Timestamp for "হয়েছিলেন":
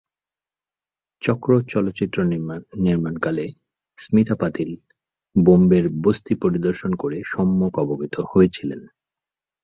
8.31-8.81